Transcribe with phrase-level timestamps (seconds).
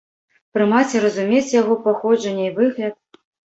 [0.57, 3.01] Прымаць і разумець яго паходжанне і выгляд?